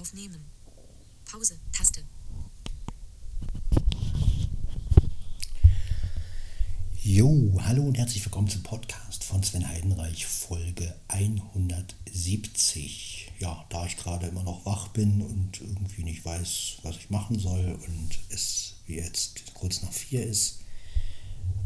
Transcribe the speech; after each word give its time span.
Aufnehmen. 0.00 0.40
Pause. 1.30 1.58
Taste. 1.72 2.02
Jo, 7.02 7.58
hallo 7.62 7.82
und 7.82 7.98
herzlich 7.98 8.24
willkommen 8.24 8.48
zum 8.48 8.62
Podcast 8.62 9.24
von 9.24 9.42
Sven 9.42 9.68
Heidenreich, 9.68 10.24
Folge 10.24 10.96
170. 11.08 13.32
Ja, 13.40 13.66
da 13.68 13.84
ich 13.84 13.98
gerade 13.98 14.28
immer 14.28 14.42
noch 14.42 14.64
wach 14.64 14.88
bin 14.88 15.20
und 15.20 15.60
irgendwie 15.60 16.04
nicht 16.04 16.24
weiß, 16.24 16.78
was 16.82 16.96
ich 16.96 17.10
machen 17.10 17.38
soll 17.38 17.78
und 17.86 18.18
es 18.30 18.76
jetzt 18.86 19.52
kurz 19.52 19.82
nach 19.82 19.92
vier 19.92 20.24
ist, 20.24 20.60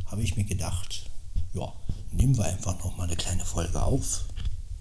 habe 0.06 0.24
ich 0.24 0.36
mir 0.36 0.44
gedacht, 0.44 1.08
ja, 1.52 1.72
nehmen 2.10 2.36
wir 2.36 2.46
einfach 2.46 2.76
noch 2.80 2.96
mal 2.96 3.04
eine 3.04 3.14
kleine 3.14 3.44
Folge 3.44 3.80
auf. 3.80 4.24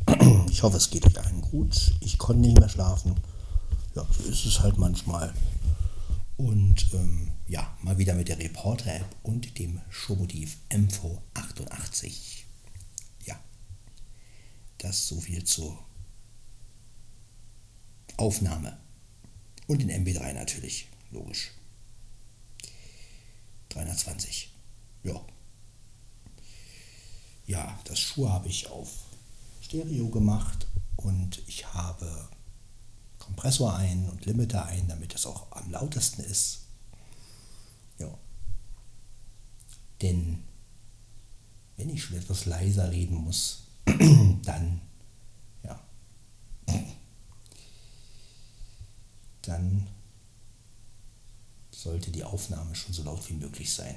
Ich 0.50 0.64
hoffe, 0.64 0.78
es 0.78 0.90
geht 0.92 1.06
euch 1.06 1.20
allen 1.20 1.42
gut. 1.42 1.94
Ich 2.00 2.18
konnte 2.20 2.42
nicht 2.42 2.60
mehr 2.60 2.70
schlafen. 2.70 3.16
Ja, 3.96 4.08
so 4.12 4.24
ist 4.24 4.46
es 4.46 4.60
halt 4.60 4.78
manchmal. 4.78 5.34
Und 6.38 6.94
ähm, 6.94 7.32
ja, 7.48 7.78
mal 7.82 7.98
wieder 8.00 8.16
mit 8.16 8.28
der 8.28 8.40
Reporter-App 8.40 9.06
und 9.22 9.60
dem 9.60 9.82
Showmotiv 9.90 10.58
MV88. 10.70 12.44
Ja, 13.26 13.40
das 14.80 15.08
so 15.08 15.20
viel 15.20 15.44
zur 15.44 15.78
Aufnahme. 18.18 18.78
Und 19.68 19.80
den 19.80 19.92
MB3 19.92 20.34
natürlich, 20.34 20.88
logisch. 21.12 21.52
320. 23.70 24.52
Ja. 25.04 25.22
Ja, 27.46 27.80
das 27.86 28.00
Schuh 28.00 28.30
habe 28.30 28.48
ich 28.48 28.68
auf 28.68 28.90
Stereo 29.62 30.10
gemacht 30.10 30.68
und 30.96 31.42
ich 31.48 31.74
habe 31.74 32.30
Kompressor 33.26 33.76
ein 33.76 34.10
und 34.10 34.26
Limiter 34.26 34.66
ein, 34.66 34.88
damit 34.88 35.16
es 35.16 35.26
auch 35.26 35.52
am 35.52 35.72
lautesten 35.72 36.24
ist. 36.24 36.66
Ja. 37.98 38.14
Denn 40.02 40.44
wenn 41.78 41.90
ich 41.90 42.04
schon 42.04 42.18
etwas 42.18 42.46
leiser 42.46 42.92
reden 42.92 43.16
muss, 43.16 43.64
dann, 44.44 44.82
ja, 45.64 45.80
dann 49.44 49.88
sollte 51.72 52.12
die 52.12 52.24
Aufnahme 52.24 52.76
schon 52.76 52.94
so 52.94 53.04
laut 53.04 53.28
wie 53.30 53.36
möglich 53.36 53.74
sein. 53.74 53.96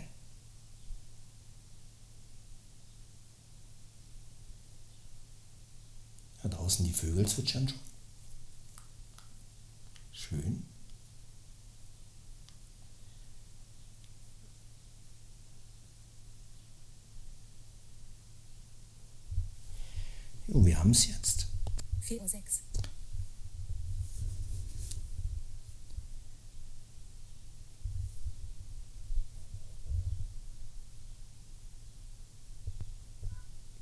Da 6.42 6.48
draußen 6.48 6.86
die 6.86 6.92
Vögel 6.92 7.26
zwitschern 7.26 7.68
schon. 7.68 7.95
Schön. 10.16 10.64
Jo, 20.46 20.64
wir 20.64 20.78
haben 20.78 20.92
es 20.92 21.06
jetzt. 21.06 21.48
4 22.00 22.22
Uhr 22.22 22.28
6. 22.28 22.62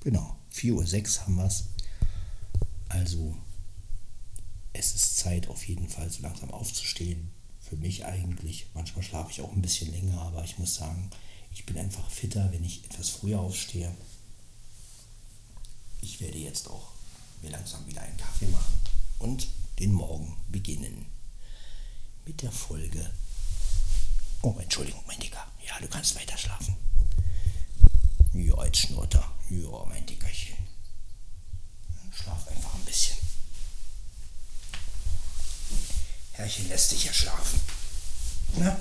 Genau, 0.00 0.36
4.06 0.52 1.18
Uhr 1.20 1.26
haben 1.26 1.36
wir 1.36 1.44
es. 1.46 1.64
Also, 2.88 3.36
Zeit 5.24 5.48
auf 5.48 5.66
jeden 5.66 5.88
Fall 5.88 6.10
so 6.10 6.22
langsam 6.22 6.50
aufzustehen. 6.50 7.30
Für 7.60 7.76
mich 7.76 8.04
eigentlich. 8.04 8.66
Manchmal 8.74 9.02
schlafe 9.02 9.30
ich 9.30 9.40
auch 9.40 9.52
ein 9.52 9.62
bisschen 9.62 9.90
länger, 9.90 10.20
aber 10.20 10.44
ich 10.44 10.58
muss 10.58 10.74
sagen, 10.74 11.10
ich 11.50 11.64
bin 11.64 11.78
einfach 11.78 12.10
fitter, 12.10 12.52
wenn 12.52 12.62
ich 12.62 12.84
etwas 12.84 13.08
früher 13.08 13.40
aufstehe. 13.40 13.90
Ich 16.02 16.20
werde 16.20 16.36
jetzt 16.36 16.68
auch 16.68 16.92
mir 17.40 17.50
langsam 17.50 17.86
wieder 17.86 18.02
einen 18.02 18.18
Kaffee 18.18 18.48
machen 18.48 18.74
und 19.18 19.48
den 19.78 19.92
Morgen 19.92 20.36
beginnen. 20.50 21.06
Mit 22.26 22.42
der 22.42 22.52
Folge. 22.52 23.10
Oh, 24.42 24.54
Entschuldigung, 24.60 25.02
mein 25.06 25.20
Dicker. 25.20 25.46
Ja, 25.66 25.80
du 25.80 25.88
kannst 25.88 26.14
weiter 26.16 26.36
schlafen. 26.36 26.76
Ja, 28.34 28.62
jetzt 28.62 28.78
schnurrt 28.78 29.14
er. 29.14 29.32
Ja, 29.48 29.86
mein 29.88 30.04
Dickerchen. 30.04 30.58
Schlaf 32.12 32.46
einfach 32.48 32.74
ein 32.74 32.84
bisschen. 32.84 33.23
Herrchen 36.34 36.68
lässt 36.68 36.92
dich 36.92 37.04
ja 37.04 37.12
schlafen. 37.12 37.60
Na? 38.56 38.76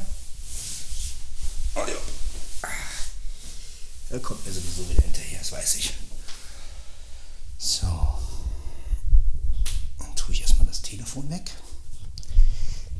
Oh 1.75 1.85
ja. 1.87 2.69
Er 4.09 4.19
kommt 4.19 4.45
mir 4.45 4.53
sowieso 4.53 4.87
wieder 4.89 5.01
hinterher, 5.01 5.39
das 5.39 5.51
weiß 5.51 5.75
ich. 5.75 5.93
So. 7.57 7.87
Dann 9.97 10.15
tue 10.15 10.33
ich 10.33 10.41
erstmal 10.41 10.67
das 10.67 10.81
Telefon 10.81 11.29
weg. 11.29 11.51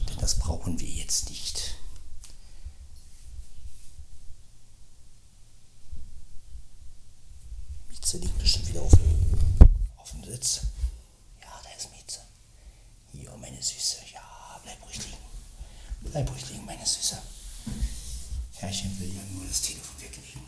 Denn 0.09 0.18
das 0.18 0.40
brauchen 0.40 0.80
wir 0.80 0.90
jetzt 0.90 1.30
nicht. 1.30 1.75
Mieze 7.90 8.18
liegt 8.18 8.38
bestimmt 8.38 8.68
wieder 8.68 8.81
auf 8.81 8.92
dem, 8.92 9.69
auf 9.97 10.12
dem 10.12 10.24
Sitz. 10.24 10.62
Ja, 11.42 11.59
da 11.63 11.69
ist 11.78 11.90
Mieze. 11.92 12.19
Ja, 13.13 13.36
meine 13.38 13.62
Süße. 13.62 13.97
Ja, 14.13 14.59
bleib 14.63 14.84
ruhig 14.86 14.97
liegen. 14.97 15.18
Bleib 16.13 16.29
ruhig 16.29 16.47
liegen, 16.51 16.66
meine 16.66 16.85
Süße. 16.85 17.18
Herrchen 18.53 19.00
will 19.00 19.12
ja 19.16 19.24
nur 19.31 19.47
das 19.47 19.63
Telefon 19.63 20.00
weglegen. 20.00 20.44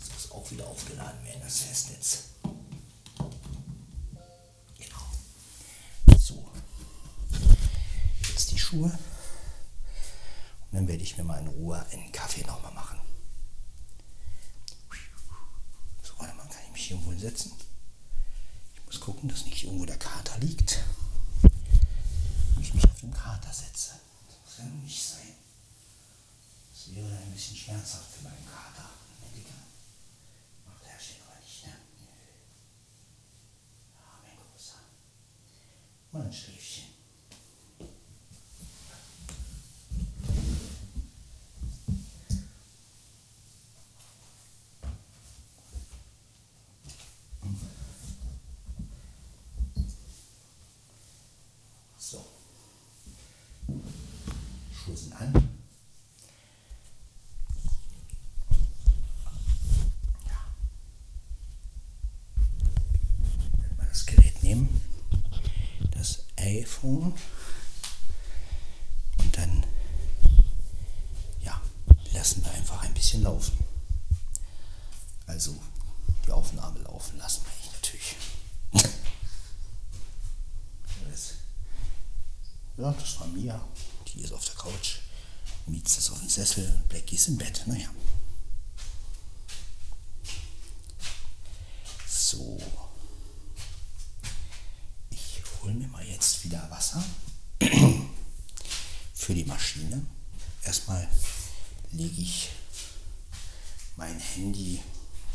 Das 0.00 0.10
muss 0.10 0.32
auch 0.32 0.50
wieder 0.50 0.66
aufgeladen 0.66 1.22
werden, 1.22 1.42
das 1.42 1.58
Festnetz. 1.58 2.22
Genau. 4.78 6.16
So. 6.18 6.48
Jetzt 8.26 8.52
die 8.52 8.58
Schuhe. 8.58 8.86
Und 8.86 8.98
dann 10.72 10.88
werde 10.88 11.02
ich 11.02 11.18
mir 11.18 11.24
mal 11.24 11.40
in 11.40 11.48
Ruhe 11.48 11.84
einen 11.92 12.10
Kaffee 12.10 12.46
nochmal 12.46 12.72
machen. 12.72 12.98
So, 16.02 16.14
warte 16.16 16.34
mal, 16.36 16.48
kann 16.48 16.62
ich 16.68 16.72
mich 16.72 16.86
hier 16.86 16.96
irgendwo 16.96 17.12
hinsetzen? 17.12 17.52
Ich 18.76 18.86
muss 18.86 18.98
gucken, 18.98 19.28
dass 19.28 19.44
nicht 19.44 19.62
irgendwo 19.62 19.84
der 19.84 19.98
Kater 19.98 20.38
liegt. 20.38 20.82
Ich 22.62 22.72
mich 22.72 22.84
auf 22.84 23.00
den 23.00 23.12
Kater 23.12 23.52
setze. 23.52 23.90
Das 24.56 24.66
nun 24.66 24.84
nicht 24.84 25.02
sein. 25.02 25.34
Das 26.72 26.94
wäre 26.94 27.08
ein 27.08 27.32
bisschen 27.32 27.56
schmerzhaft 27.56 28.12
für 28.12 28.24
meinen 28.24 28.46
Kater. 28.46 28.88
Mein 29.20 29.34
Dicker. 29.34 29.50
Macht 30.64 30.84
Herrchen 30.84 31.16
aber 31.26 31.40
nicht, 31.40 31.66
ne? 31.66 31.72
Nö. 31.98 32.06
Ja, 33.96 34.20
mein 34.22 34.36
Großer. 34.36 34.78
Mal 36.12 36.22
ein 36.26 36.32
Schläfchen. 36.32 36.84
So. 51.98 52.24
Sind 54.96 55.12
an. 55.14 55.32
Wenn 63.56 63.76
wir 63.76 63.86
das 63.88 64.06
Gerät 64.06 64.42
nehmen, 64.42 64.80
das 65.90 66.24
iPhone 66.36 67.12
und 69.18 69.36
dann 69.36 69.66
ja, 71.42 71.60
lassen 72.12 72.44
wir 72.44 72.52
einfach 72.52 72.82
ein 72.82 72.94
bisschen 72.94 73.24
laufen. 73.24 73.58
Also 75.26 75.56
die 76.26 76.30
Aufnahme 76.30 76.78
laufen 76.80 77.18
lassen 77.18 77.42
wir 77.44 77.52
ich 77.60 77.72
natürlich. 77.72 78.16
Ja, 82.76 82.92
das 82.92 83.20
war 83.20 83.28
Mia. 83.28 83.60
Die 84.14 84.20
ist 84.20 84.32
auf 84.32 84.44
der 84.44 84.54
Couch. 84.54 84.98
Mietz 85.66 85.98
ist 85.98 86.10
auf 86.10 86.18
dem 86.20 86.28
Sessel. 86.28 86.80
Blackie 86.88 87.16
ist 87.16 87.28
im 87.28 87.36
Bett. 87.38 87.62
Naja. 87.66 87.88
So. 92.08 92.58
Ich 95.10 95.42
hole 95.62 95.74
mir 95.74 95.88
mal 95.88 96.04
jetzt 96.04 96.44
wieder 96.44 96.70
Wasser 96.70 97.02
für 99.14 99.34
die 99.34 99.44
Maschine. 99.44 100.04
Erstmal 100.62 101.08
lege 101.92 102.20
ich 102.22 102.50
mein 103.96 104.18
Handy. 104.18 104.80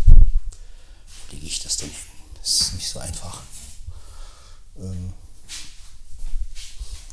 Wo 0.05 1.33
lege 1.33 1.45
ich 1.45 1.59
das 1.59 1.77
denn 1.77 1.89
hin? 1.89 1.97
Das 2.39 2.61
ist 2.61 2.73
nicht 2.73 2.87
so 2.87 2.99
einfach. 2.99 3.41
Ähm, 4.77 5.13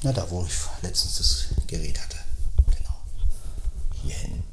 Na, 0.07 0.13
da 0.13 0.31
wo 0.31 0.47
ich 0.47 0.55
letztens 0.83 1.19
das 1.19 1.67
Gerät 1.67 2.01
hatte. 2.01 2.19
Genau. 2.79 2.95
Hier 3.93 4.15
hin. 4.15 4.45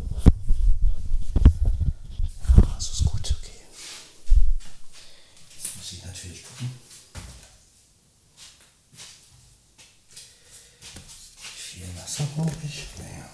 Ja, 2.57 2.79
so 2.79 2.91
ist 2.91 3.05
gut, 3.05 3.35
natürlich 6.05 6.44
viel 11.55 11.88
Wasser 12.01 12.23
brauche 12.35 12.50
ich? 12.63 12.88
Naja. 12.97 13.29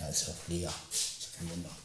Ja, 0.00 0.08
ist 0.08 0.30
auch 0.30 0.48
leer. 0.48 0.72
Ist 0.90 1.36
kein 1.36 1.50
Wunder. 1.50 1.76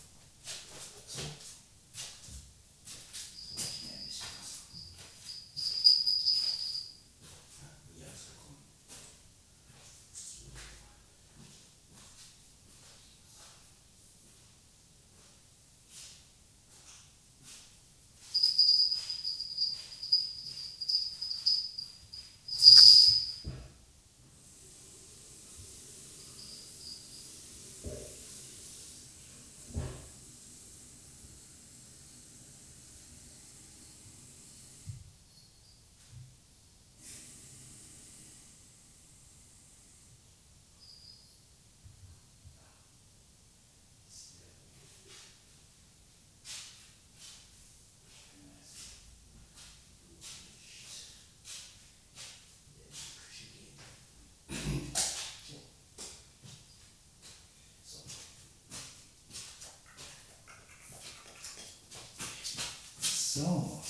So, 63.39 63.81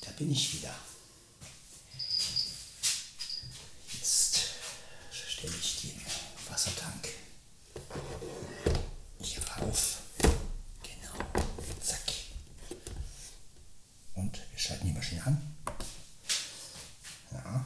da 0.00 0.10
bin 0.18 0.32
ich 0.32 0.54
wieder. 0.54 0.74
Jetzt 3.92 4.40
stelle 5.12 5.54
ich 5.56 5.82
den 5.82 6.00
Wassertank 6.48 7.10
hier 9.20 9.40
rauf. 9.50 9.98
Genau, 10.82 11.46
zack. 11.80 12.12
Und 14.16 14.34
wir 14.50 14.58
schalten 14.58 14.88
die 14.88 14.94
Maschine 14.94 15.24
an. 15.26 15.56
Ja. 17.30 17.64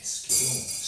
Es 0.00 0.22
geht 0.22 0.40
los. 0.40 0.78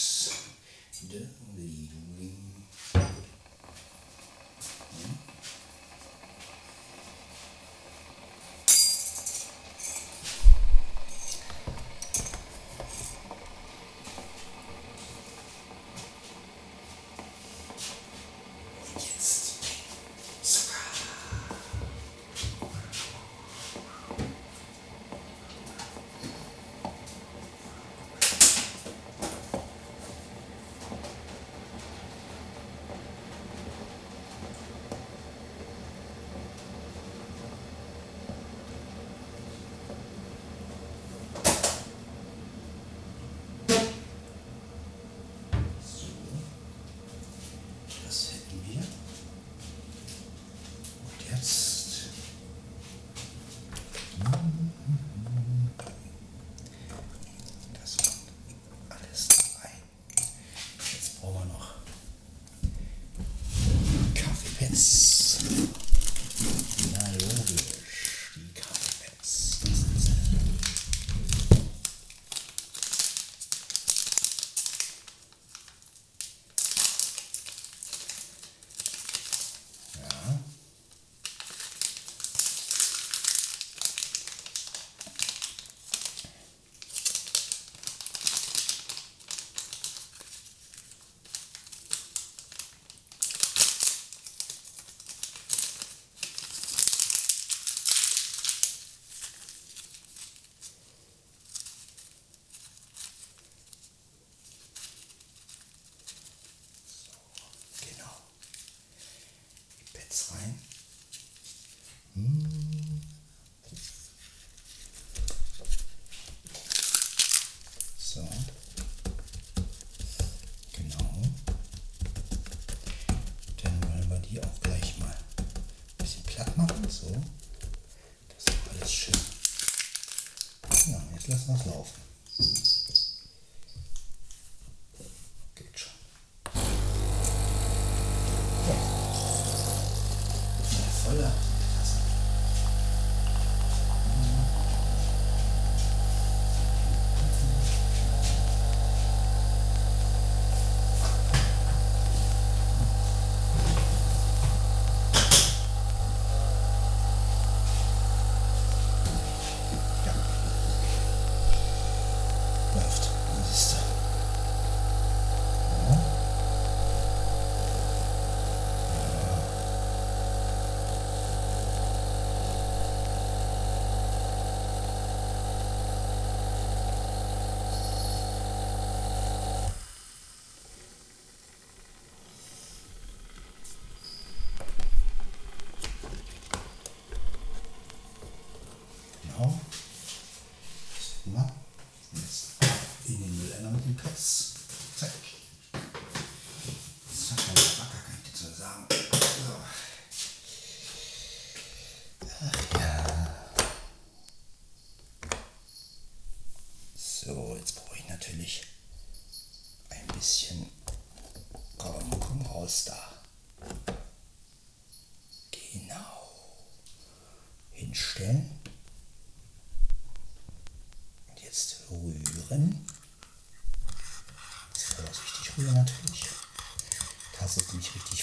Laufen. 131.59 132.10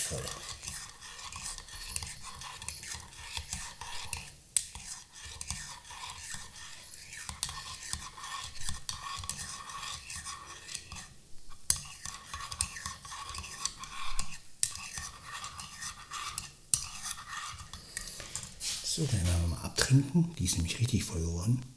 Voll. 0.08 0.22
So, 18.84 19.06
dann 19.06 19.28
werden 19.28 19.42
wir 19.42 19.48
mal 19.50 19.62
abtrinken. 19.62 20.34
Die 20.40 20.46
ist 20.46 20.56
nämlich 20.56 20.80
richtig 20.80 21.04
voll 21.04 21.22
geworden. 21.22 21.77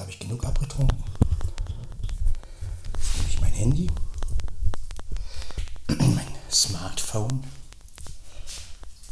Habe 0.00 0.10
ich 0.10 0.18
genug 0.18 0.44
abgetrunken. 0.44 1.02
Jetzt 2.94 3.16
nehme 3.16 3.28
ich 3.28 3.40
mein 3.40 3.52
Handy, 3.52 3.90
mein 5.88 6.26
Smartphone, 6.50 7.44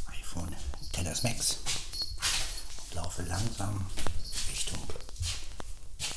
iPhone 0.06 0.54
XS 0.92 1.22
Max 1.22 1.58
und 2.84 2.94
laufe 2.94 3.22
langsam 3.22 3.86
Richtung 4.50 4.78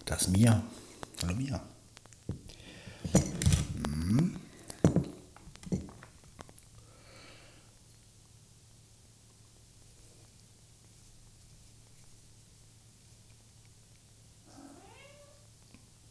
Das 0.05 0.27
Mia. 0.27 0.62
Hallo 1.22 1.36
Mia. 1.36 1.62
Hm. 3.13 4.36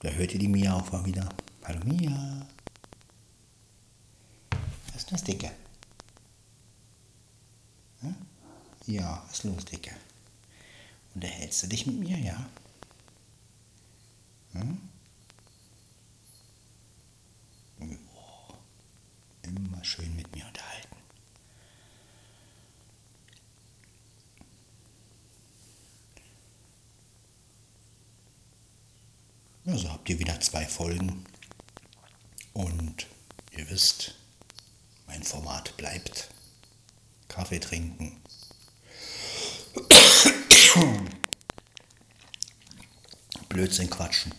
Da 0.00 0.10
hört 0.10 0.32
ihr 0.32 0.40
die 0.40 0.48
Mia 0.48 0.71
auch 0.82 0.92
mal 0.92 1.04
wieder. 1.04 1.28
Hallo 1.64 1.80
Mia. 1.84 2.46
Was 4.88 4.96
ist 4.96 5.12
das, 5.12 5.22
Dicke? 5.22 5.50
Hm? 8.00 8.16
Ja, 8.86 9.22
was 9.24 9.38
ist 9.38 9.44
los, 9.44 9.64
Dicke? 9.64 9.94
Unterhältst 11.14 11.62
du 11.62 11.66
dich 11.68 11.86
mit 11.86 12.00
mir, 12.00 12.18
ja? 12.18 12.46
Hm? 14.54 14.78
Immer 19.42 19.84
schön 19.84 20.16
mit 20.16 20.34
mir 20.34 20.46
unterhalten. 20.46 20.71
Ja, 29.72 29.78
so 29.78 29.90
habt 29.90 30.06
ihr 30.10 30.18
wieder 30.18 30.38
zwei 30.38 30.66
Folgen. 30.66 31.24
Und 32.52 33.06
ihr 33.52 33.70
wisst, 33.70 34.14
mein 35.06 35.22
Format 35.22 35.74
bleibt. 35.78 36.28
Kaffee 37.26 37.58
trinken. 37.58 38.20
Blödsinn 43.48 43.88
quatschen. 43.88 44.34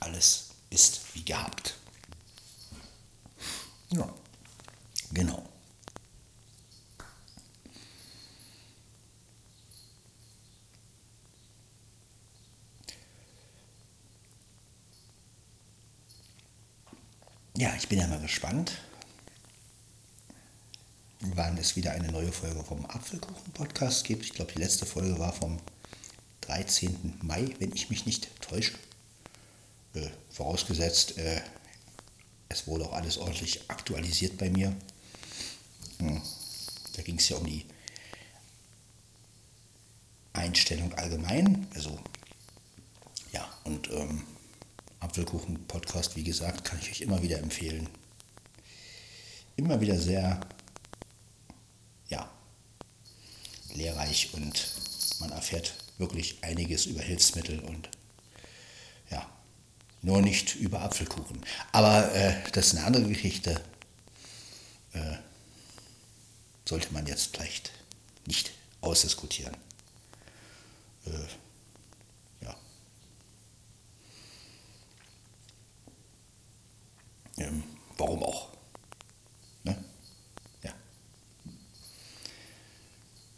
Alles 0.00 0.48
ist 0.70 1.02
wie 1.14 1.24
gehabt. 1.24 1.76
Ja, 3.90 4.12
genau. 5.12 5.48
Ja, 17.58 17.74
ich 17.74 17.88
bin 17.88 17.98
ja 17.98 18.06
mal 18.06 18.20
gespannt, 18.20 18.72
wann 21.20 21.56
es 21.56 21.74
wieder 21.74 21.92
eine 21.92 22.12
neue 22.12 22.30
Folge 22.30 22.62
vom 22.62 22.84
Apfelkuchen-Podcast 22.84 24.04
gibt. 24.04 24.24
Ich 24.24 24.34
glaube, 24.34 24.52
die 24.52 24.58
letzte 24.58 24.84
Folge 24.84 25.18
war 25.18 25.32
vom 25.32 25.58
13. 26.42 27.14
Mai, 27.22 27.54
wenn 27.58 27.72
ich 27.72 27.88
mich 27.88 28.04
nicht 28.04 28.28
täusche. 28.42 28.74
Äh, 29.94 30.10
vorausgesetzt, 30.28 31.16
äh, 31.16 31.40
es 32.50 32.66
wurde 32.66 32.84
auch 32.84 32.92
alles 32.92 33.16
ordentlich 33.16 33.70
aktualisiert 33.70 34.36
bei 34.36 34.50
mir. 34.50 34.76
Hm. 35.98 36.20
Da 36.92 37.00
ging 37.00 37.16
es 37.16 37.30
ja 37.30 37.38
um 37.38 37.46
die 37.46 37.64
Einstellung 40.34 40.92
allgemein. 40.92 41.66
Also, 41.74 41.98
ja, 43.32 43.50
und 43.64 43.90
ähm, 43.92 44.24
Apfelkuchen-Podcast, 45.00 46.16
wie 46.16 46.24
gesagt, 46.24 46.64
kann 46.64 46.78
ich 46.80 46.90
euch 46.90 47.00
immer 47.02 47.22
wieder 47.22 47.38
empfehlen. 47.38 47.88
Immer 49.56 49.80
wieder 49.80 49.98
sehr, 49.98 50.40
ja, 52.08 52.30
lehrreich 53.74 54.34
und 54.34 54.72
man 55.20 55.30
erfährt 55.32 55.74
wirklich 55.98 56.42
einiges 56.42 56.86
über 56.86 57.00
Hilfsmittel 57.00 57.60
und 57.60 57.88
ja, 59.10 59.26
nur 60.02 60.20
nicht 60.20 60.56
über 60.56 60.82
Apfelkuchen. 60.82 61.40
Aber 61.72 62.14
äh, 62.14 62.34
das 62.52 62.68
ist 62.68 62.76
eine 62.76 62.86
andere 62.86 63.08
Geschichte. 63.08 63.60
Äh, 64.92 65.16
sollte 66.68 66.92
man 66.92 67.06
jetzt 67.06 67.34
vielleicht 67.34 67.70
nicht 68.26 68.52
ausdiskutieren. 68.80 69.56
Äh, 71.06 71.10
Ähm, 77.38 77.62
warum 77.98 78.22
auch? 78.22 78.48
Ne? 79.64 79.76
Ja. 80.62 80.72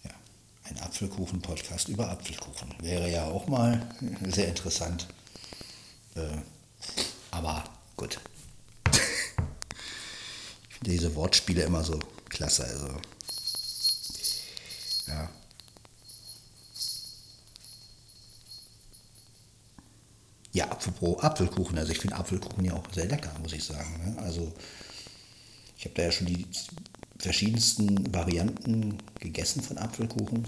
Ja. 0.05 0.11
Ein 0.64 0.78
Apfelkuchen-Podcast 0.78 1.88
über 1.88 2.09
Apfelkuchen 2.11 2.75
wäre 2.81 3.11
ja 3.11 3.26
auch 3.26 3.47
mal 3.49 3.88
sehr 4.28 4.49
interessant. 4.49 5.09
Äh, 6.14 6.38
aber 7.31 7.64
gut. 7.97 8.21
ich 8.93 10.75
finde 10.76 10.90
diese 10.90 11.14
Wortspiele 11.14 11.62
immer 11.62 11.83
so 11.83 11.99
klasse. 12.28 12.64
Also, 12.64 13.00
Apropos 20.78 21.20
Apfelkuchen. 21.25 21.76
Also 21.76 21.90
ich 21.90 21.99
finde 21.99 22.14
Apfelkuchen 22.16 22.64
ja 22.64 22.75
auch 22.75 22.85
sehr 22.94 23.06
lecker, 23.06 23.32
muss 23.42 23.52
ich 23.52 23.64
sagen. 23.64 24.14
Ne? 24.14 24.23
Also 24.23 24.52
ich 25.76 25.85
habe 25.85 25.94
da 25.97 26.02
ja 26.02 26.12
schon 26.12 26.28
die 26.28 26.47
verschiedensten 27.18 28.14
Varianten 28.14 28.99
gegessen 29.18 29.61
von 29.61 29.76
Apfelkuchen. 29.76 30.46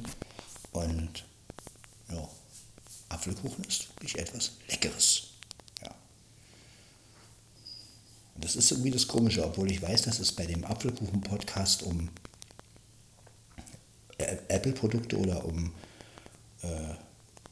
Und 0.71 1.25
ja, 2.13 2.29
Apfelkuchen 3.09 3.65
ist 3.65 3.89
wirklich 3.97 4.19
etwas 4.19 4.53
Leckeres. 4.69 5.31
Ja. 5.83 5.91
Das 8.37 8.55
ist 8.55 8.71
irgendwie 8.71 8.93
das 8.93 9.09
Komische, 9.09 9.45
obwohl 9.45 9.69
ich 9.69 9.83
weiß, 9.83 10.03
dass 10.03 10.21
es 10.21 10.31
bei 10.31 10.47
dem 10.47 10.65
Apfelkuchen-Podcast 10.65 11.83
um 11.83 12.09
Apple-Produkte 14.17 15.19
oder 15.19 15.45
um 15.45 15.67
äh, 15.67 15.90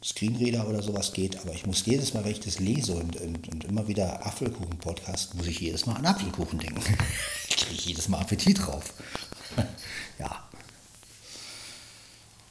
Screenreader 0.02 0.68
oder 0.68 0.82
sowas 0.82 1.12
geht, 1.12 1.38
aber 1.40 1.52
ich 1.52 1.66
muss 1.66 1.84
jedes 1.84 2.14
Mal, 2.14 2.24
wenn 2.24 2.30
ich 2.30 2.40
das 2.40 2.61
lese 2.61 2.94
und, 2.94 3.16
und, 3.16 3.48
und 3.48 3.64
immer 3.64 3.88
wieder 3.88 4.24
Apfelkuchen-Podcast, 4.24 5.34
muss 5.34 5.46
ich 5.48 5.58
jedes 5.58 5.87
Mal 5.87 5.96
an 5.96 6.06
Apfelkuchen 6.06 6.58
denken. 6.58 6.80
Kriege 7.50 7.72
ich 7.72 7.87
jedes 7.87 8.08
Mal 8.08 8.20
Appetit 8.20 8.64
drauf. 8.64 8.94
ja. 10.18 10.48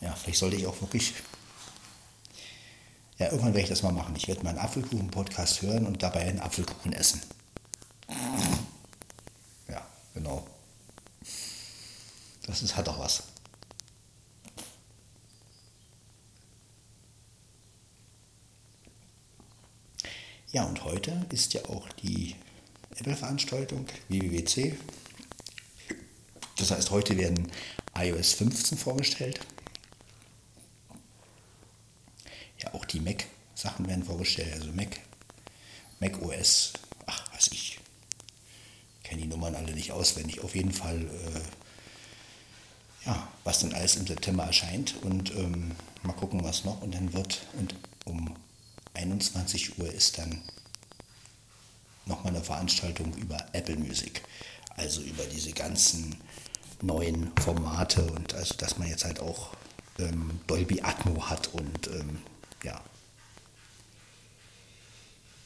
Ja, 0.01 0.13
vielleicht 0.13 0.39
sollte 0.39 0.57
ich 0.57 0.67
auch 0.67 0.79
wirklich. 0.81 1.13
Ja, 3.17 3.27
irgendwann 3.27 3.53
werde 3.53 3.62
ich 3.62 3.69
das 3.69 3.81
mal 3.81 3.93
machen. 3.93 4.15
Ich 4.15 4.27
werde 4.27 4.43
mal 4.43 4.51
einen 4.51 4.60
Apfelkuchen-Podcast 4.60 5.62
hören 5.62 5.88
und 5.88 6.03
dabei 6.03 6.21
einen 6.21 6.39
Apfelkuchen 6.39 6.93
essen. 6.93 7.21
Ja, 9.67 9.86
genau. 10.13 10.45
Das 12.45 12.62
ist, 12.62 12.75
hat 12.75 12.88
doch 12.88 12.99
was. 12.99 13.23
Ja, 20.51 20.63
und 20.63 20.77
heute 20.88 21.26
ist 21.32 21.54
ja 21.54 21.65
auch 21.65 21.89
die 22.02 22.36
Apple-Veranstaltung 22.95 23.86
WWWC. 24.08 24.78
Das 26.58 26.71
heißt, 26.71 26.91
heute 26.91 27.17
werden 27.17 27.52
iOS 27.95 28.34
15 28.34 28.78
vorgestellt. 28.78 29.39
Ja, 32.60 32.73
auch 32.73 32.86
die 32.86 33.02
Mac-Sachen 33.02 33.88
werden 33.88 34.04
vorgestellt, 34.04 34.54
also 34.54 34.71
Mac, 34.71 35.00
Mac 36.00 36.21
OS, 36.21 36.73
ach, 37.06 37.34
weiß 37.34 37.50
ich, 37.52 37.80
kenne 39.04 39.21
die 39.21 39.28
Nummern 39.28 39.56
alle 39.56 39.73
nicht 39.73 39.91
auswendig. 39.91 40.41
Auf 40.41 40.56
jeden 40.56 40.71
Fall, 40.71 41.02
äh, 41.02 41.41
ja, 43.06 43.28
was 43.43 43.60
dann 43.60 43.73
alles 43.73 43.97
im 43.97 44.08
September 44.08 44.45
erscheint 44.45 44.95
und 45.04 45.36
ähm, 45.36 45.71
mal 46.04 46.13
gucken, 46.13 46.43
was 46.43 46.63
noch. 46.63 46.82
Und 46.82 46.95
dann 46.95 47.13
wird, 47.13 47.45
und 47.60 47.76
um 48.06 48.36
21 48.93 49.78
Uhr 49.80 49.91
ist 49.93 50.17
dann 50.17 50.41
nochmal 52.08 52.36
eine 52.36 52.43
Veranstaltung 52.43 53.13
über 53.15 53.38
Apple 53.54 53.78
Music. 53.78 54.22
Also 54.76 55.02
über 55.02 55.24
diese 55.26 55.52
ganzen 55.52 56.15
neuen 56.82 57.32
Formate 57.39 58.04
und 58.04 58.34
also 58.36 58.54
dass 58.56 58.78
man 58.78 58.88
jetzt 58.88 59.06
halt 59.06 59.20
auch 59.20 59.54
ähm, 60.00 60.39
Dolby 60.48 60.82
Atmo 60.82 61.30
hat 61.30 61.48
und 61.54 61.88
ähm, 61.88 62.20
ja. 62.63 62.82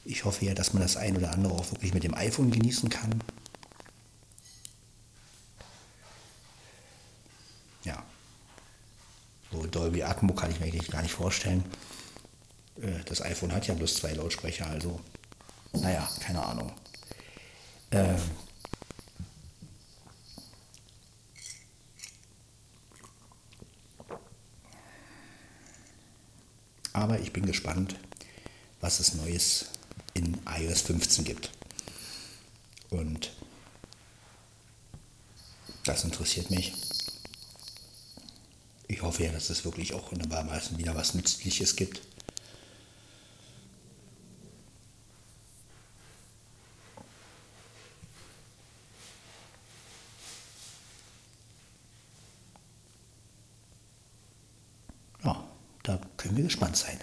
Ich 0.04 0.26
hoffe 0.26 0.46
ja, 0.46 0.54
dass 0.54 0.74
man 0.74 0.82
das 0.82 0.98
ein 0.98 1.16
oder 1.16 1.32
andere 1.32 1.54
auch 1.54 1.72
wirklich 1.72 1.94
mit 1.94 2.04
dem 2.04 2.16
iPhone 2.16 2.52
genießen 2.52 2.90
kann. 2.90 3.24
Ja. 7.84 8.04
So 9.52 9.66
Dolby 9.68 10.04
Atmo 10.04 10.34
kann 10.34 10.52
ich 10.52 10.60
mir 10.60 10.66
eigentlich 10.66 10.90
gar 10.90 11.04
nicht 11.04 11.14
vorstellen. 11.14 11.64
Äh, 12.82 13.04
das 13.06 13.22
iPhone 13.22 13.54
hat 13.54 13.68
ja 13.68 13.74
bloß 13.74 13.96
zwei 13.96 14.14
Lautsprecher, 14.14 14.68
also 14.68 15.00
naja, 15.74 16.10
keine 16.20 16.44
Ahnung. 16.44 16.72
Ähm 17.92 18.18
Aber 26.94 27.20
ich 27.20 27.32
bin 27.32 27.46
gespannt, 27.46 27.96
was 28.82 29.00
es 29.00 29.14
Neues 29.16 29.66
in 30.14 30.38
iOS 30.46 30.82
15 30.82 31.24
gibt. 31.26 31.52
Und 32.90 33.32
das 35.86 36.04
interessiert 36.04 36.52
mich. 36.52 36.74
Ich 38.88 39.02
hoffe 39.02 39.24
ja, 39.24 39.32
dass 39.32 39.50
es 39.50 39.64
wirklich 39.64 39.94
auch 39.94 40.12
wunderbarmaßen 40.12 40.78
wieder 40.78 40.96
was 40.96 41.14
Nützliches 41.14 41.76
gibt. 41.78 42.02
Ja, 55.24 55.44
da 55.84 56.00
können 56.18 56.36
wir 56.38 56.44
gespannt 56.44 56.76
sein. 56.78 57.00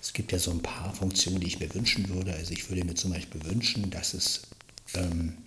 Es 0.00 0.07
gibt 0.18 0.32
ja 0.32 0.38
so 0.40 0.50
ein 0.50 0.62
paar 0.62 0.92
Funktionen, 0.92 1.38
die 1.38 1.46
ich 1.46 1.60
mir 1.60 1.72
wünschen 1.72 2.08
würde. 2.08 2.34
Also 2.34 2.52
ich 2.52 2.68
würde 2.68 2.84
mir 2.84 2.94
zum 2.94 3.12
Beispiel 3.12 3.44
wünschen, 3.44 3.88
dass 3.88 4.14
es 4.14 4.42
ähm, 4.94 5.38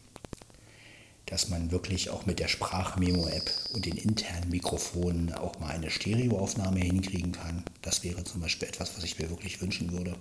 dass 1.26 1.50
man 1.50 1.72
wirklich 1.72 2.10
auch 2.10 2.26
mit 2.26 2.40
der 2.40 2.48
Sprachmemo-App 2.48 3.52
und 3.74 3.86
den 3.86 3.98
internen 3.98 4.50
Mikrofonen 4.50 5.34
auch 5.34 5.60
mal 5.60 5.72
eine 5.72 5.90
Stereoaufnahme 5.90 6.80
hinkriegen 6.80 7.34
kann. 7.34 7.64
Das 7.82 8.04
wäre 8.04 8.24
zum 8.24 8.40
Beispiel 8.40 8.70
etwas, 8.70 8.96
was 8.96 9.04
ich 9.04 9.20
mir 9.20 9.30
wirklich 9.30 9.62
wünschen 9.62 9.92
würde. 9.92 10.16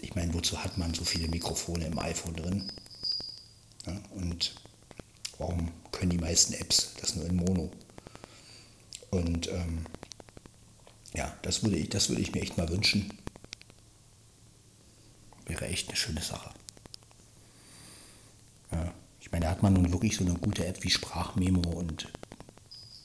Ich 0.00 0.16
meine, 0.16 0.34
wozu 0.34 0.62
hat 0.62 0.78
man 0.78 0.92
so 0.92 1.04
viele 1.04 1.28
Mikrofone 1.28 1.86
im 1.86 1.98
iPhone 2.00 2.34
drin? 2.34 2.72
Ja, 3.86 4.00
und 4.14 4.54
warum 5.38 5.70
können 5.92 6.10
die 6.10 6.18
meisten 6.18 6.54
Apps 6.54 6.94
das 7.00 7.14
nur 7.14 7.26
in 7.26 7.36
Mono? 7.36 7.70
Und 9.10 9.48
ähm, 9.48 9.86
ja, 11.14 11.36
das 11.42 11.62
würde, 11.62 11.76
ich, 11.76 11.88
das 11.90 12.08
würde 12.08 12.22
ich 12.22 12.32
mir 12.32 12.40
echt 12.40 12.56
mal 12.56 12.68
wünschen. 12.68 13.12
Wäre 15.46 15.66
echt 15.66 15.88
eine 15.88 15.96
schöne 15.96 16.22
Sache. 16.22 16.50
Ja, 18.70 18.92
ich 19.20 19.30
meine, 19.30 19.46
da 19.46 19.50
hat 19.50 19.62
man 19.62 19.74
nun 19.74 19.92
wirklich 19.92 20.16
so 20.16 20.24
eine 20.24 20.34
gute 20.34 20.66
App 20.66 20.82
wie 20.82 20.90
Sprachmemo 20.90 21.68
und 21.70 22.08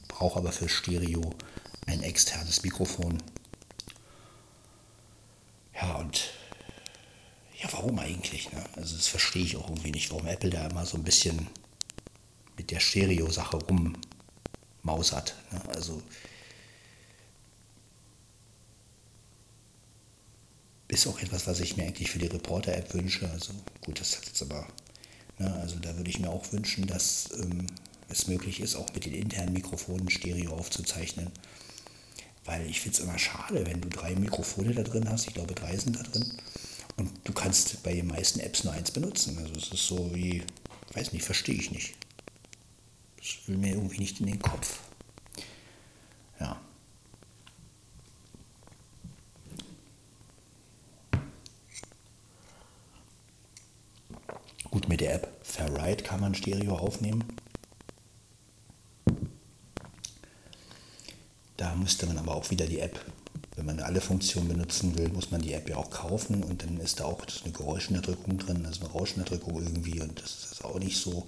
braucht 0.07 0.37
aber 0.37 0.51
für 0.51 0.69
Stereo 0.69 1.35
ein 1.85 2.01
externes 2.03 2.63
Mikrofon. 2.63 3.21
Ja, 5.73 5.95
und 5.95 6.31
ja, 7.61 7.69
warum 7.71 7.99
eigentlich? 7.99 8.51
Ne? 8.51 8.63
Also 8.75 8.95
das 8.95 9.07
verstehe 9.07 9.43
ich 9.43 9.57
auch 9.57 9.69
irgendwie 9.69 9.91
nicht, 9.91 10.11
warum 10.11 10.27
Apple 10.27 10.49
da 10.49 10.67
immer 10.67 10.85
so 10.85 10.97
ein 10.97 11.03
bisschen 11.03 11.47
mit 12.55 12.71
der 12.71 12.79
Stereo-Sache 12.79 13.57
rummausert. 13.57 15.35
Ne? 15.51 15.61
Also 15.69 16.01
ist 20.97 21.07
auch 21.07 21.19
etwas, 21.19 21.47
was 21.47 21.59
ich 21.59 21.77
mir 21.77 21.83
eigentlich 21.83 22.09
für 22.09 22.19
die 22.19 22.27
Reporter-App 22.27 22.93
wünsche. 22.93 23.29
Also 23.29 23.53
gut, 23.81 23.99
das 23.99 24.17
hat 24.17 24.25
jetzt 24.25 24.41
aber, 24.41 24.67
ne, 25.37 25.53
also 25.61 25.77
da 25.77 25.95
würde 25.95 26.09
ich 26.09 26.19
mir 26.19 26.29
auch 26.29 26.51
wünschen, 26.51 26.87
dass 26.87 27.29
ähm, 27.39 27.67
es 28.09 28.27
möglich 28.27 28.59
ist, 28.59 28.75
auch 28.75 28.93
mit 28.93 29.05
den 29.05 29.13
internen 29.13 29.53
Mikrofonen 29.53 30.09
Stereo 30.09 30.53
aufzuzeichnen. 30.53 31.31
Weil 32.45 32.65
ich 32.69 32.81
finde 32.81 32.97
es 32.97 33.03
immer 33.03 33.19
schade, 33.19 33.65
wenn 33.65 33.81
du 33.81 33.89
drei 33.89 34.15
Mikrofone 34.15 34.73
da 34.73 34.83
drin 34.83 35.09
hast, 35.09 35.27
ich 35.27 35.33
glaube 35.33 35.53
drei 35.53 35.75
sind 35.77 35.97
da 35.97 36.03
drin, 36.03 36.31
und 36.97 37.11
du 37.25 37.33
kannst 37.33 37.83
bei 37.83 37.93
den 37.93 38.07
meisten 38.07 38.39
Apps 38.39 38.63
nur 38.63 38.73
eins 38.73 38.91
benutzen. 38.91 39.37
Also 39.37 39.53
es 39.53 39.71
ist 39.71 39.87
so 39.87 40.15
wie, 40.15 40.43
weiß 40.93 41.13
nicht, 41.13 41.23
verstehe 41.23 41.55
ich 41.55 41.71
nicht. 41.71 41.93
Das 43.17 43.47
will 43.47 43.57
mir 43.57 43.75
irgendwie 43.75 43.99
nicht 43.99 44.19
in 44.19 44.25
den 44.25 44.39
Kopf. 44.39 44.79
Ja. 46.39 46.59
Gut, 54.71 54.89
mit 54.89 55.01
der 55.01 55.15
App 55.15 55.39
Fairride 55.43 56.03
kann 56.03 56.19
man 56.19 56.33
Stereo 56.47 56.77
aufnehmen. 56.77 57.23
Da 61.57 61.75
müsste 61.75 62.05
man 62.05 62.17
aber 62.17 62.35
auch 62.35 62.49
wieder 62.51 62.65
die 62.67 62.79
App, 62.79 63.03
wenn 63.55 63.65
man 63.65 63.79
alle 63.79 63.99
Funktionen 63.99 64.47
benutzen 64.47 64.97
will, 64.97 65.09
muss 65.09 65.31
man 65.31 65.41
die 65.41 65.53
App 65.53 65.67
ja 65.67 65.77
auch 65.77 65.89
kaufen 65.89 66.43
und 66.43 66.63
dann 66.63 66.77
ist 66.77 66.99
da 66.99 67.05
auch 67.05 67.21
eine 67.43 67.51
Geräuschunterdrückung 67.51 68.37
drin, 68.37 68.65
also 68.65 68.81
eine 68.81 68.91
Rauschunterdrückung 68.91 69.61
irgendwie 69.61 69.99
und 69.99 70.21
das 70.21 70.51
ist 70.51 70.63
auch 70.63 70.79
nicht 70.79 70.97
so 70.97 71.27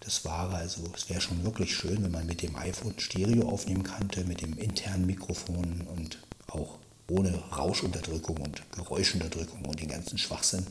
das 0.00 0.24
Wahre. 0.24 0.56
Also 0.56 0.84
es 0.94 1.10
wäre 1.10 1.20
schon 1.20 1.44
wirklich 1.44 1.74
schön, 1.74 2.02
wenn 2.02 2.12
man 2.12 2.26
mit 2.26 2.42
dem 2.42 2.56
iPhone 2.56 2.98
Stereo 2.98 3.48
aufnehmen 3.48 3.82
könnte, 3.82 4.24
mit 4.24 4.40
dem 4.40 4.56
internen 4.56 5.06
Mikrofon 5.06 5.86
und 5.94 6.18
auch 6.46 6.78
ohne 7.08 7.34
Rauschunterdrückung 7.50 8.38
und 8.38 8.62
Geräuschunterdrückung 8.72 9.64
und 9.64 9.80
den 9.80 9.88
ganzen 9.88 10.16
Schwachsinn 10.16 10.64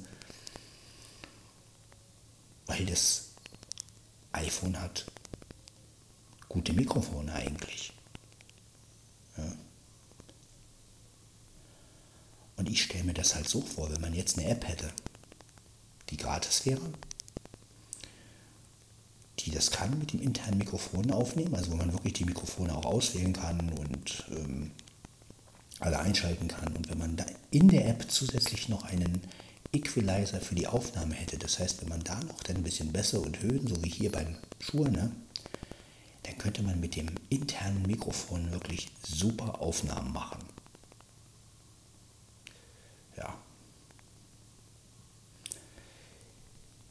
weil 2.67 2.85
das 2.85 3.34
iPhone 4.35 4.79
hat 4.79 5.05
gute 6.49 6.73
Mikrofone 6.73 7.33
eigentlich. 7.33 7.93
Ja. 9.37 9.51
Und 12.57 12.69
ich 12.69 12.83
stelle 12.83 13.03
mir 13.03 13.13
das 13.13 13.35
halt 13.35 13.49
so 13.49 13.61
vor, 13.61 13.91
wenn 13.91 14.01
man 14.01 14.13
jetzt 14.13 14.37
eine 14.37 14.47
App 14.47 14.67
hätte, 14.67 14.89
die 16.09 16.17
gratis 16.17 16.65
wäre, 16.65 16.81
die 19.39 19.51
das 19.51 19.71
kann 19.71 19.99
mit 19.99 20.13
dem 20.13 20.21
internen 20.21 20.57
Mikrofon 20.57 21.11
aufnehmen, 21.11 21.55
also 21.55 21.71
wo 21.71 21.75
man 21.75 21.91
wirklich 21.91 22.13
die 22.13 22.25
Mikrofone 22.25 22.75
auch 22.75 22.85
auswählen 22.85 23.33
kann 23.33 23.69
und 23.73 24.25
ähm, 24.31 24.71
alle 25.79 25.99
einschalten 25.99 26.47
kann. 26.47 26.75
Und 26.75 26.89
wenn 26.89 26.97
man 26.97 27.15
da 27.17 27.25
in 27.51 27.67
der 27.67 27.87
App 27.87 28.09
zusätzlich 28.09 28.69
noch 28.69 28.85
einen 28.85 29.21
Equalizer 29.75 30.39
für 30.39 30.55
die 30.55 30.67
Aufnahme 30.67 31.15
hätte. 31.15 31.37
Das 31.37 31.59
heißt, 31.59 31.81
wenn 31.81 31.89
man 31.89 32.03
da 32.03 32.19
noch 32.21 32.41
ein 32.47 32.63
bisschen 32.63 32.93
besser 32.93 33.21
und 33.21 33.41
Höhen, 33.41 33.67
so 33.67 33.83
wie 33.83 33.89
hier 33.89 34.11
beim 34.11 34.37
Schuhe, 34.59 34.89
ne, 34.89 35.11
dann 36.23 36.37
könnte 36.37 36.63
man 36.63 36.79
mit 36.79 36.95
dem 36.95 37.09
internen 37.29 37.83
Mikrofon 37.83 38.51
wirklich 38.51 38.87
super 39.05 39.61
Aufnahmen 39.61 40.13
machen. 40.13 40.39
Ja. 43.17 43.37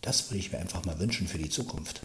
Das 0.03 0.31
würde 0.31 0.39
ich 0.39 0.53
mir 0.53 0.59
einfach 0.59 0.85
mal 0.85 0.99
wünschen 0.99 1.27
für 1.27 1.39
die 1.39 1.49
Zukunft. 1.49 2.03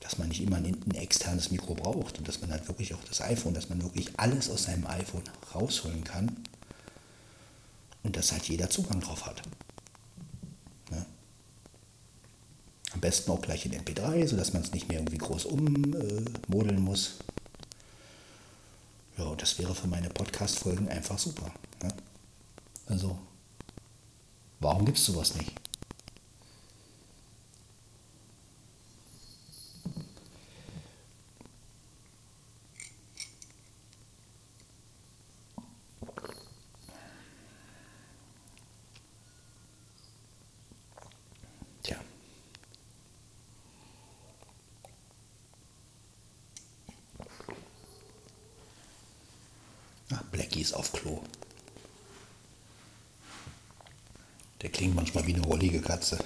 Dass 0.00 0.18
man 0.18 0.28
nicht 0.28 0.42
immer 0.42 0.56
ein, 0.56 0.66
ein 0.66 0.94
externes 0.94 1.50
Mikro 1.50 1.74
braucht 1.74 2.18
und 2.18 2.28
dass 2.28 2.40
man 2.40 2.50
halt 2.50 2.68
wirklich 2.68 2.94
auch 2.94 3.02
das 3.04 3.22
iPhone, 3.22 3.54
dass 3.54 3.68
man 3.68 3.82
wirklich 3.82 4.18
alles 4.18 4.50
aus 4.50 4.64
seinem 4.64 4.86
iPhone 4.86 5.24
rausholen 5.54 6.04
kann 6.04 6.44
und 8.02 8.16
dass 8.16 8.32
halt 8.32 8.48
jeder 8.48 8.70
Zugang 8.70 9.00
drauf 9.00 9.26
hat. 9.26 9.42
Ne? 10.90 11.04
Am 12.92 13.00
besten 13.00 13.30
auch 13.30 13.40
gleich 13.40 13.66
in 13.66 13.72
MP3, 13.72 14.26
sodass 14.26 14.52
man 14.52 14.62
es 14.62 14.72
nicht 14.72 14.88
mehr 14.88 14.98
irgendwie 14.98 15.18
groß 15.18 15.44
ummodeln 15.46 16.78
äh, 16.78 16.80
muss. 16.80 17.16
Ja, 19.16 19.34
das 19.34 19.58
wäre 19.58 19.74
für 19.74 19.88
meine 19.88 20.10
Podcast-Folgen 20.10 20.88
einfach 20.88 21.18
super. 21.18 21.52
Ne? 21.82 21.92
Also, 22.86 23.18
warum 24.60 24.84
gibt 24.84 24.98
es 24.98 25.04
sowas 25.04 25.34
nicht? 25.34 25.57
Ach, 50.28 50.32
Blackie 50.32 50.60
ist 50.60 50.74
auf 50.74 50.92
Klo. 50.92 51.20
Der 54.62 54.70
klingt 54.70 54.94
manchmal 54.94 55.26
wie 55.26 55.34
eine 55.34 55.44
rollige 55.44 55.80
Katze. 55.80 56.18